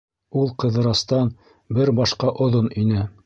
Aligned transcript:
Ул 0.43 0.47
Ҡыҙырастан 0.63 1.29
бер 1.81 1.93
башҡа 2.01 2.33
оҙон 2.49 2.73
ине. 2.85 3.05